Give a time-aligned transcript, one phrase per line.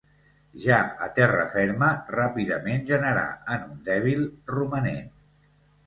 [0.61, 5.19] Ja a terra ferma, ràpidament generà en un dèbil romanent.